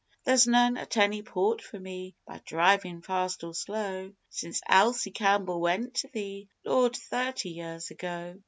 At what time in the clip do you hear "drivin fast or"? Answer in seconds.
2.43-3.53